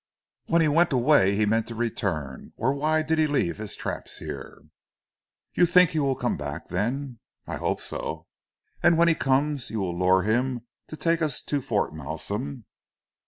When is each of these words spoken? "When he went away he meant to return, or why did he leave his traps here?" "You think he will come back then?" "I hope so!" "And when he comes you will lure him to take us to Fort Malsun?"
"When 0.47 0.63
he 0.63 0.67
went 0.67 0.91
away 0.93 1.35
he 1.35 1.45
meant 1.45 1.67
to 1.67 1.75
return, 1.75 2.53
or 2.57 2.73
why 2.73 3.03
did 3.03 3.19
he 3.19 3.27
leave 3.27 3.57
his 3.57 3.75
traps 3.75 4.17
here?" 4.17 4.63
"You 5.53 5.67
think 5.67 5.91
he 5.91 5.99
will 5.99 6.15
come 6.15 6.37
back 6.37 6.69
then?" 6.69 7.19
"I 7.45 7.57
hope 7.57 7.81
so!" 7.81 8.25
"And 8.81 8.97
when 8.97 9.09
he 9.09 9.13
comes 9.13 9.69
you 9.69 9.79
will 9.79 9.95
lure 9.95 10.23
him 10.23 10.61
to 10.87 10.97
take 10.97 11.21
us 11.21 11.39
to 11.43 11.61
Fort 11.61 11.93
Malsun?" 11.93 12.63